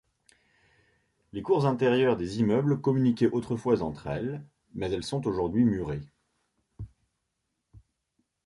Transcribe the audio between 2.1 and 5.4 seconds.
des immeubles communiquaient autrefois entre elles, mais elles sont